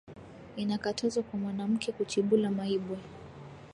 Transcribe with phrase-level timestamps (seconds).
[0.55, 2.97] Ina katazwa kwa mwanamuke kuchibula maibwe